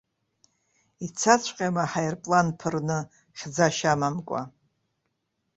Ицаҵәҟьама 1.05 1.83
аҳаирплан 1.85 2.47
ԥырны, 2.59 2.99
хьӡашьа 3.37 3.89
амамкәа? 3.93 4.41